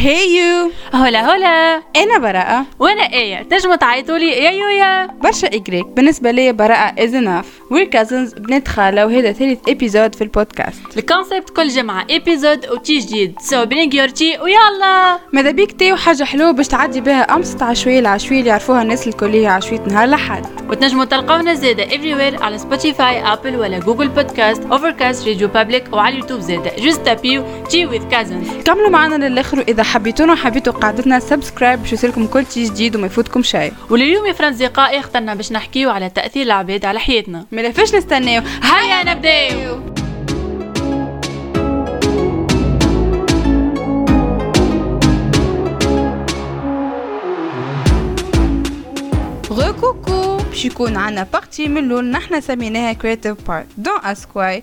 [0.00, 2.66] هيو هلا هلا أنا براءة.
[2.78, 4.50] وأنا إيه تنجموا تعيطوا لي يا.
[4.50, 5.86] يويا برشا إجريك.
[5.86, 7.46] بالنسبة لي براءة is enough.
[7.72, 10.80] We're cousins بنت خالة وهذا ثالث ابيزود في البودكاست.
[10.96, 12.06] الكونسيبت كل جمعة.
[12.10, 13.34] ابيزود وتي جديد.
[13.40, 15.18] سو بنجيورتي ويلا.
[15.32, 19.48] ماذا بيك تي وحاجة حلوة باش تعدي بها أمس عشوية العشوية اللي يعرفوها الناس الكلية
[19.48, 25.48] عشوية نهار لحد وتنجموا تلقونا زادة everywhere على سبوتيفاي ابل ولا جوجل بودكاست اوفركاست راديو
[25.48, 30.72] بابليك وعلى اليوتيوب زادة جوست تابيو tea with cousins كملوا معنا للآخر وإذا حبيتونا وحبيتوا
[30.72, 33.72] قعدتنا subscribe باش يوصلكم كل شي جديد وما يفوتكم شيء.
[33.90, 37.46] ولليوم يا فرنزقائي اخترنا باش نحكيو على تأثير العباد على حياتنا.
[37.52, 38.42] ما فاش نستناو.
[38.62, 39.80] هيا نبداو.
[49.50, 54.62] دونك باش يكون عنا partie من الأول نحنا سميناها créative part دون اسكواي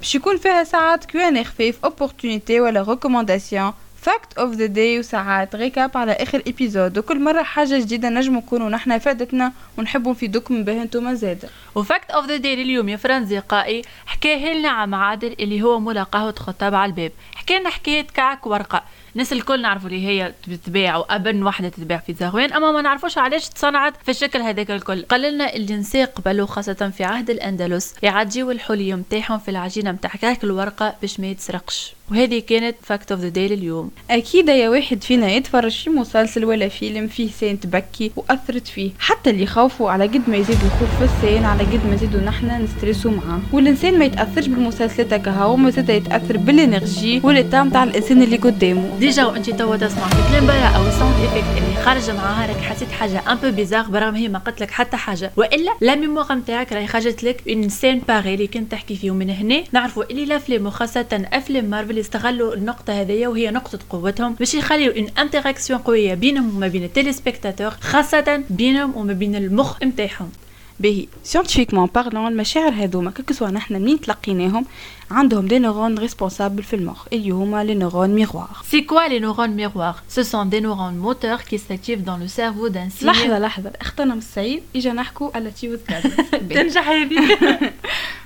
[0.00, 3.72] باش يكون فيها ساعات كيوان خفيف opportunity ولا recommandation
[4.06, 8.68] fact of the day وساعات récap على آخر épisode وكل مرة حاجة جديدة نجم نكونوا
[8.68, 13.82] نحنا فادتنا ونحبوا نفيدوكم بها أنتم زاده و fact of the day اليوم يا فرنزقائي
[14.06, 17.12] حكاه لنا عم عادل اللي هو مولى قهوة خطاب على الباب.
[17.34, 18.82] حكى لنا حكاية كعك ورقة.
[19.16, 23.48] الناس الكل نعرفوا اللي هي تتباع وابن وحده تتباع في زهوان أما ما نعرفوش علاش
[23.48, 25.02] تصنعت في الشكل هذاك الكل.
[25.02, 30.10] قال لنا اللي نساء قبلوا خاصة في عهد الأندلس يعديوا الحلي نتاعهم في العجينة نتاع
[30.10, 31.94] كعك الورقة باش ما يتسرقش.
[32.10, 36.68] وهذه كانت fact of the day اليوم أكيد يا واحد فينا يتفرج في مسلسل ولا
[36.68, 38.90] فيلم فيه scène تبكي وأثرت فيه.
[38.98, 42.20] حتى اللي خوفوا على قد ما يزيد الخوف في ال scène على قد ما يزيدوا
[42.20, 47.62] نحنا نستريسيو معاه والإنسان ما يتأثرش بالمسلسلات هكا هو زاد يتأثر بال énergie وال état
[47.62, 48.98] نتاع الإنسان اللي قدامه.
[49.06, 52.92] déjà وانت توا تسمع في كلام برا أو sound effect اللي خارجة معاها راك حسيت
[52.92, 55.32] حاجة un peu bizarre برغم هي ما قلت لك حتى حاجة.
[55.36, 59.10] وإلا la mémoire نتاعك راهي خرجت لك une scène pareille اللي كنت تحكي فيه.
[59.10, 64.54] ومن هنا نعرفوا اللي الافلام وخاصة أفلام مارفل يستغلوا النقطة هذيا وهي نقطة قوتهم باش
[64.54, 70.30] يخليو une interaction قوية بينهم وما بين ال téléspectateur خاصة بينهم وما بين المخ نتاعهم
[70.80, 74.66] باهي scientifiquement parlant المشاعر هذوما كسوا نحنا منين تلقيناهم
[75.10, 78.48] عندهم دي نورون ريسبونسابل في المخ اللي هما les neurones miroirs
[78.88, 79.98] quoi les neurones miroirs?
[80.08, 83.06] Ce sont des neurones moteurs qui s'activent dans le cerveau d'un signe.
[83.06, 86.10] لحظة لحظة اختنا من السعيد اجا نحكوا على تيوز كذا
[86.50, 87.72] تنجح هذه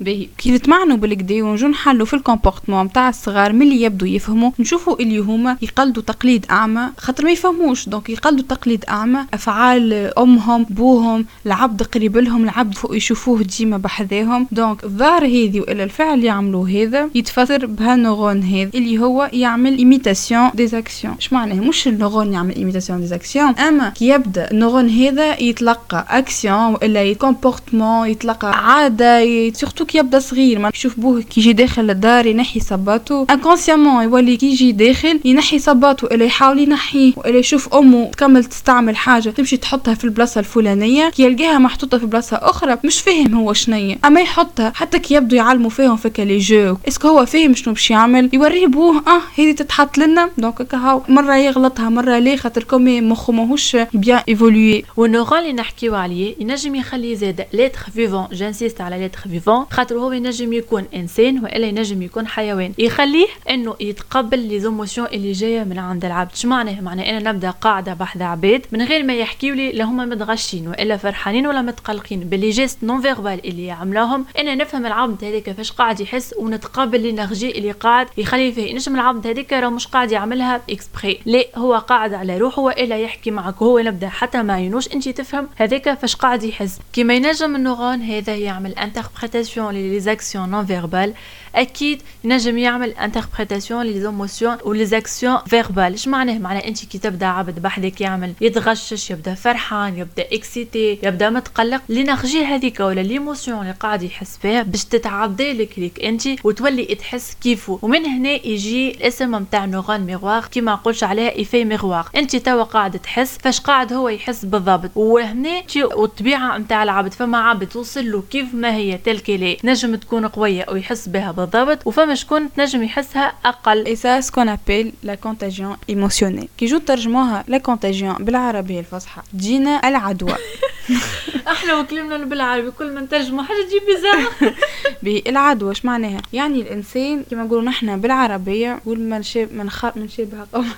[0.01, 5.01] باهي كي نتمعنوا بالكدا ونجو نحلوا في ال comportement نتاع الصغار ملي يبدو يفهموا نشوفوا
[5.01, 6.89] اللي هما يقلدوا تقليد أعمى.
[6.99, 9.27] خاطر ما يفهموش donc يقلدوا تقليد أعمى.
[9.35, 14.47] أفعال أمهم بوهم العبد قريب لهم العبد فوق يشوفوه ديما بحذاهم.
[14.53, 19.79] donc الظاهرة هذه وإلا الفعل اللي يعملوه هذا يتفسر بهال neurone هذا اللي هو يعمل
[19.79, 24.51] imitation des actions اش معناه؟ مش ال neurone يعمل imitation des actions أما كي يبدأ
[24.51, 31.01] ال neurone هذا يتلقى اكسيون وإلا comportement يتلقى عادة surtout كي يبدأ صغير ما يشوف
[31.01, 36.25] بوه كي يجي داخل الدار ينحي صباطو inconsciemment يولي كي يجي داخل ينحي صباطو إلا
[36.25, 41.59] يحاول ينحيه وإلا يشوف أمه تكمل تستعمل حاجة تمشي تحطها في البلاصة الفلانية كي يلقاها
[41.59, 43.99] محطوطة في بلاصة أخرى مش فاهم هو شنية.
[44.05, 47.75] أما يحطها حتى كي يبدو يعلموا فيهم فيك les jeux est-ce que هو فاهم شنو
[47.75, 50.31] باش يعمل؟ يوريه بوه آه هذه تتحط لنا.
[50.39, 54.85] donc هكا هاو مرة يغلطها مرة لا خاطر comme مخه ماهوش bien évolué.
[54.97, 59.99] وال neurone اللي نحكيو عليه ينجم يخلي زاد l'être vivant j'insiste على l'être vivant خاطر
[59.99, 62.73] هو ينجم يكون إنسان وإلا ينجم يكون حيوان.
[62.79, 66.35] يخليه إنه يتقبل les émotions اللي جاية من عند العبد.
[66.35, 70.05] شو معناه؟ معناه أنا نبدأ قاعدة بحذا عباد من غير ما يحكيوا لي لا هما
[70.05, 72.21] متغشين وإلا فرحانين ولا متقلقين.
[72.21, 74.25] بال les gestes non verbaux اللي يعملوهم.
[74.39, 78.75] أنا نفهم العبد هذاك كيفاش قاعد يحس ونتقابل l'énergie اللي قاعد يخلي فيه.
[78.75, 83.31] نجم العبد هذاك راه مش قاعد يعملها exprès لا هو قاعد على روحه وإلا يحكي
[83.31, 84.89] معك هو نبدا حتى ما ينوش.
[84.95, 86.79] انت تفهم هذاك فاش قاعد يحس.
[86.93, 91.15] كيما ينجم ال neurone هذا يعمل interprétation les actions non verbales
[91.55, 96.99] أكيد ينجم يعمل interprétation les émotions و les actions verbales اش معناه؟ معناه أنت كي
[96.99, 101.83] تبدأ عبد بحذك يعمل يتغشش يبدأ فرحان يبدأ excité يبدأ متقلق.
[101.89, 107.37] l'énergie هذيك ولا l'émotion اللي قاعد يحس فيها باش تتعدى لك ليك أنت وتولي تحس
[107.43, 112.63] كيفه ومن هنا يجي الاسم نتاع neurone miroir كيما نقولش عليها effet miroir أنت توا
[112.63, 114.91] قاعد تحس فاش قاعد هو يحس بالضبط.
[114.95, 119.31] وهنا والطبيعة نتاع العبد فما عبد توصل له كيف ما هي تلك
[119.65, 123.87] نجم تكون قوية ويحس بها بالضبط وفما شكون تنجم يحسها أقل.
[123.87, 129.23] اي سا سكون ابيل la contagion ايموسيونيل كي جو ترجموها لا كونتاجيون بالعربية الفصحى.
[129.33, 130.35] تجينا العدوى.
[131.53, 134.55] إحنا وكلمنا بالعربي كل ما نترجموا حاجة تجيب بزاف.
[135.03, 140.09] بالعدوى اش معناها؟ يعني الإنسان كما نقولوا نحن بالعربية نقول من شاب من خ من
[140.53, 140.71] قوم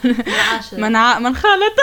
[0.72, 1.18] من ع...
[1.18, 1.74] من خالط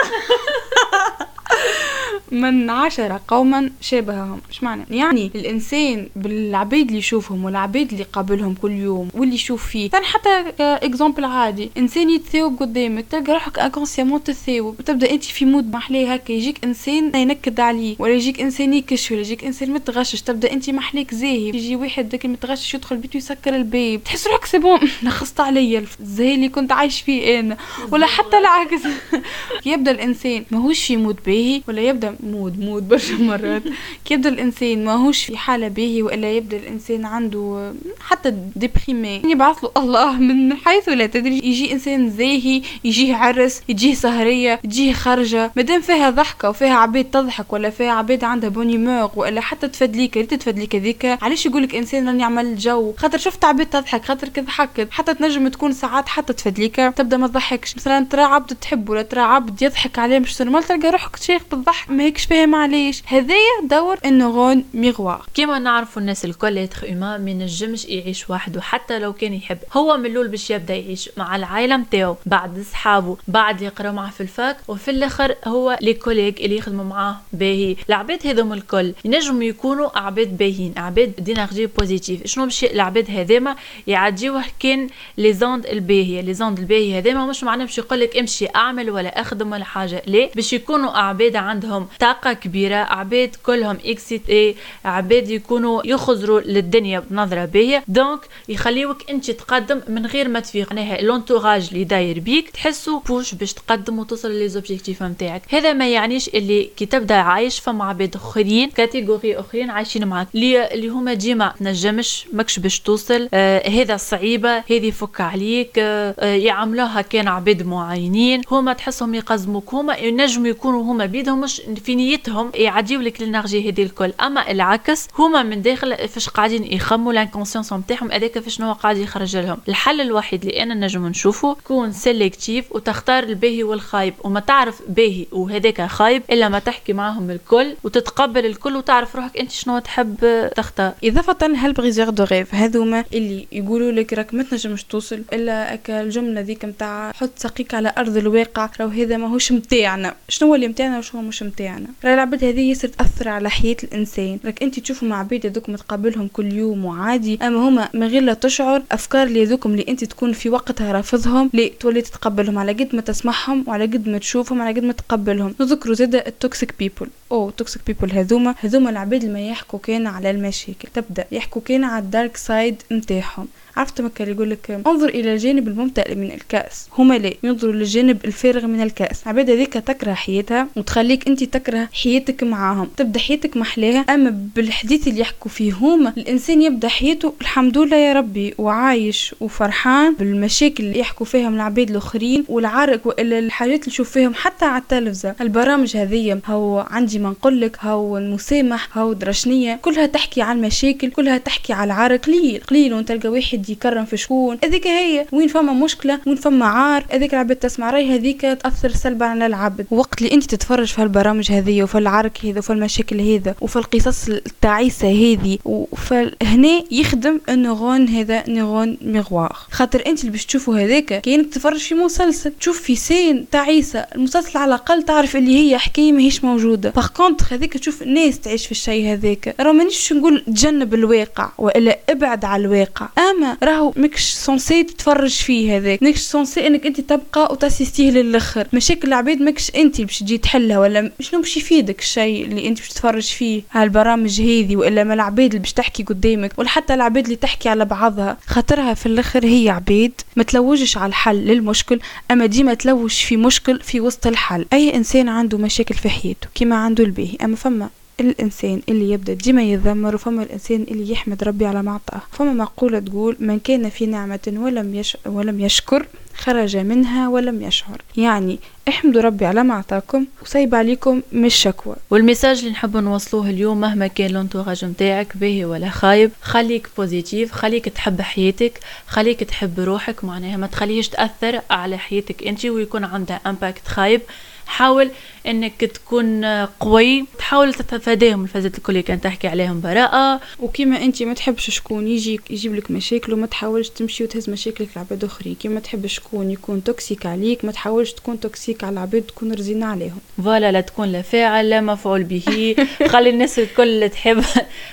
[2.32, 8.70] من عشرة قوما شابههم إيش معنى؟ يعني الإنسان بالعبيد اللي يشوفهم والعبيد اللي قابلهم كل
[8.72, 9.88] يوم واللي يشوف فيه.
[9.88, 15.72] ثاني حتى exemple عادي إنسان يتثاوب قدامك تلقى روحك inconsciemment تثاوب وتبدأ أنت في mood
[15.72, 16.32] محليه هكا.
[16.32, 20.22] يجيك إنسان ينكد عليك ولا يجيك إنسان يكش ولا يجيك إنسان متغشش.
[20.22, 21.48] تبدأ أنت محليك زاهي.
[21.48, 24.04] يجي واحد ذاك المتغشش يدخل البيت ويسكر الباب.
[24.04, 27.56] تحس روحك c'est bon لخصت عليا الزهي اللي كنت عايش فيه أنا.
[27.92, 28.82] ولا حتى العكس.
[29.66, 33.62] يبدأ الإنسان ماهوش في مود باهي ولا يبدأ مود مود برشا مرات.
[34.04, 39.70] كي يبدا الإنسان ماهوش في حالة باهي وإلا يبدا الإنسان عنده حتى ديبريمي يبعث له
[39.76, 41.38] الله من حيث لا تدري.
[41.38, 45.52] يجي إنسان زاهي يجيه عرس يجيه سهرية يجيه خرجة.
[45.56, 50.34] مادام فيها ضحكة وفيها عباد تضحك ولا فيها عباد عندها بونيمور ولا حتى تفدليك ريت
[50.34, 55.14] تفدليك هذيك علاش يقولك إنسان راني عمل جو خاطر شفت عباد تضحك خاطر كضحكت حتى
[55.14, 57.76] تنجم تكون ساعات حتى تفدليك تبدأ ما تضحكش.
[57.76, 61.90] مثلا ترى عبد تحب ولا ترى عبد يضحك عليه مش نورمال تلقى روحك شيخ بالضحك.
[61.90, 65.26] ما هيكش فاهم علاش هذايا دور ال neurones miroirs.
[65.34, 69.58] كيما نعرفوا الناس الكل être ما ينجمش يعيش وحده حتى لو كان يحب.
[69.72, 74.20] هو من الأول باش يبدأ يعيش مع العائله نتاعو بعد صحابه بعد يقرا معاه في
[74.20, 79.42] ال fac وفي الآخر هو les collègues اللي يخدموا معاه باهي العباد هذوم الكل ينجموا
[79.42, 84.88] يكونوا عباد باهيين عباد d'énergie positive شنو باش العباد هذوما يعديوه كان
[85.18, 86.20] les ondes الباهية.
[86.20, 90.02] les ondes الباهية هذوما مش معناه باش يقول لك امشي أعمل ولا أخدم ولا حاجة.
[90.06, 94.54] لا باش يكونوا عباد عندهم طاقة كبيرة عباد كلهم اكسيتي
[94.84, 100.72] عباد يكونوا يخزروا للدنيا بنظرة باهيه donc يخليوك أنت تقدم من غير ما تفيق.
[100.72, 105.88] معناها l'entourage اللي داير بيك تحسوا بوش باش تقدم وتوصل les objectifs نتاعك هذا ما
[105.88, 110.02] يعنيش اللي كي تبدأ عايش فما عباد أخرين catégories أخرين عايشين
[110.34, 113.28] اللي اللي هما ديما تنجمش ماكش باش توصل.
[113.34, 115.78] آه هذا صعيبة هذه فك عليك.
[115.78, 121.60] آه, آه، يعملوها كان عباد معينين هما تحسهم يقزموك هما ينجموا يكونوا هما بيدهم مش
[121.80, 124.12] في نيتهم يعديو لك ال énergie هذه الكل.
[124.20, 128.96] أما العكس هما من داخل فاش قاعدين يخموا ال inconscience نتاعهم هذاك فاش هو قاعد
[128.96, 129.58] يخرج لهم.
[129.68, 134.14] الحل الوحيد اللي أنا نجم نشوفه كون sélectif وتختار الباهي والخايب.
[134.24, 139.50] وما تعرف باهي وهذاك خايب إلا ما تحكي معهم الكل وتتقبل الكل وتعرف روحك أنت
[139.50, 140.16] شنو تحب
[140.56, 140.92] تختار.
[141.04, 145.22] إضافة هال briseurs de rêves هذوما اللي يقولوا لك راك ما تنجمش توصل.
[145.32, 150.14] إلا اكا الجملة ذيك نتاع حط ساقيك على أرض الواقع راهو هذا ماهوش متاعنا.
[150.28, 154.38] شنو اللي متاعنا وشنو مش متاعنا راه العباد هذه ياسر تأثر على حياة الإنسان.
[154.44, 158.34] راك أنت تشوفوا مع عباد هذوك متقابلهم كل يوم وعادي أما هما من غير لا
[158.34, 162.94] تشعر أفكار اللي هذوكم اللي أنت تكون في وقتها رافضهم لي تولي تتقبلهم على قد
[162.94, 165.54] ما تسمعهم وعلى قد ما تشوفهم على قد ما تقبلهم.
[165.60, 170.06] نذكروا زاد ال toxic people أو toxic people هذوما هذوما العباد اللي ما يحكوا كان
[170.06, 170.88] على المشاكل.
[170.94, 171.24] تبدأ.
[171.32, 173.48] يحكوا كان على ال dark side نتاعهم.
[173.76, 176.88] عرفت ما كان يقول لك انظر إلى الجانب الممتلئ من الكأس.
[176.98, 177.32] هما لا.
[177.42, 179.26] ينظروا للجانب الفارغ من الكأس.
[179.26, 182.88] عباد هذيك تكره حياتها وتخليك أنت تكره حياتك معاهم.
[182.96, 184.00] تبدأ حياتك محلاها.
[184.00, 190.14] أما بالحديث اللي يحكوا فيه هما الإنسان يبدأ حياته الحمد لله يا ربي وعايش وفرحان
[190.14, 194.82] بالمشاكل اللي يحكوا فيها من العباد الآخرين والعرق والا الحاجات اللي نشوف فيهم حتى على
[194.82, 195.34] التلفزة.
[195.40, 201.10] البرامج هذه هو عندي ما نقول لك هو المسامح هو درشنيه كلها تحكي على المشاكل
[201.10, 202.20] كلها تحكي على العرق.
[202.26, 204.58] قليل قليل وتلقى واحد يكرم في شكون.
[204.64, 207.04] هذيك هي وين فما مشكلة وين فما عار.
[207.10, 209.86] هذيك العباد تسمع راي هذيك تأثر سلبا على العبد.
[209.90, 214.28] وقت اللي انت تتفرج في هالبرامج هذه وفي العرك هذا وفي المشاكل هذا وفي القصص
[214.28, 215.58] التعيسة هذه
[215.96, 221.78] فهنا يخدم ال neurone هذا neurone miroir خاطر انت اللي باش تشوفوا هذاك كاينك تتفرج
[221.78, 223.98] في مسلسل تشوف في scène تعيسة.
[223.98, 226.90] المسلسل على الأقل تعرف اللي هي حكاية ماهيش موجودة.
[226.90, 229.54] par contre هذيك تشوف الناس تعيش في الشيء هذاك.
[229.60, 233.08] راه مانيش نقول تجنب الواقع وإلا أبعد على الواقع.
[233.18, 236.02] أما راهو ماكش censé تتفرج فيه هذاك.
[236.02, 238.66] ماكش censé إنك أنت تبقى وت assister للآخر.
[238.72, 242.88] مشاكل العباد ماكش أنت باش تجي تحلها ولا شنو باش يفيدك الشيء اللي أنت باش
[242.88, 247.24] تتفرج فيه؟ على البرامج هذه وإلا ما العباد اللي باش تحكي قدامك ولا حتى العباد
[247.24, 248.36] اللي تحكي على بعضها.
[248.46, 252.00] خاطرها في الآخر هي عباد ما تلوجش على الحل للمشكل.
[252.30, 254.66] أما ديما تلوج في مشكل في وسط الحل.
[254.72, 257.90] أي إنسان عنده مشاكل في حياته كما عنده الباهي أما فما
[258.20, 262.98] الإنسان اللي يبدأ ديما يتذمر وفما الإنسان اللي يحمد ربي على ما عطاه فما مقولة
[262.98, 266.06] تقول من كان في نعمة ولم, يش ولم يشكر
[266.40, 268.02] خرج منها ولم يشعر.
[268.16, 273.50] يعني احمدوا ربي على ما عطاكم وسيب عليكم مش شكوى وال message اللي نحب نوصلوه
[273.50, 279.80] اليوم مهما كان l'entourage نتاعك باهي ولا خايب خليك positif خليك تحب حياتك خليك تحب
[279.80, 284.20] روحك معناها ما تخليهش تأثر على حياتك أنت ويكون عندها impact خايب.
[284.66, 285.10] حاول
[285.46, 286.44] إنك تكون
[286.80, 290.40] قوي تحاول تتفاداهم الفازات الكل اللي كان تحكي عليهم براءة.
[290.58, 295.24] وكيما أنت ما تحبش شكون يجي يجيب لك مشاكل وما تحاولش تمشي وتهز مشاكلك لعباد
[295.24, 295.54] أخرين.
[295.54, 300.18] كيما تحب شكون يكون toxique عليك ما تحاولش تكون toxique على العباد تكون رزينة عليهم.
[300.44, 302.76] voilà لا تكون لا فاعل لا مفعول به.
[303.06, 304.40] خلي الناس الكل تحب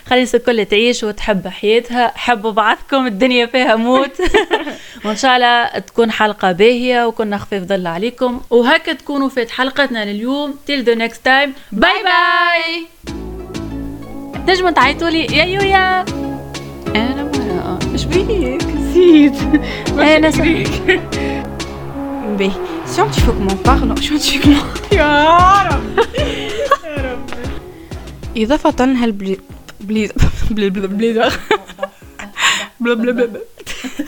[0.08, 2.12] خلي الناس الكل تعيش وتحب حياتها.
[2.15, 4.22] حبوا بعضكم الدنيا فيها موت.
[5.06, 8.41] وإن شاء الله تكون حلقة باهية وكنا خفيف ظل عليكم.
[8.50, 10.56] وهكا تكونوا فات حلقتنا لليوم.
[10.67, 11.50] Till the next time.
[11.72, 12.88] باي باي
[14.48, 15.25] نجموا تعيطوا لي.
[15.25, 16.06] يا يويا.
[16.96, 17.26] أنا
[17.91, 19.31] Je suis excitée.
[19.95, 21.00] Mais n'as-tu pas vu?
[22.88, 23.95] Tu vois, que je lui parle.
[24.01, 24.41] Je suis.
[28.36, 29.39] Il a fait un halblit,
[29.79, 30.13] blibl,
[30.51, 31.29] blibl, blibl.